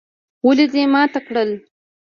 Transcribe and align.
ولې 0.45 0.65
دي 0.73 0.83
مات 0.93 1.13
که؟؟ 1.27 1.41